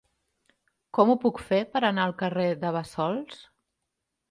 [0.97, 3.47] Com ho puc fer per anar al carrer de Bassols?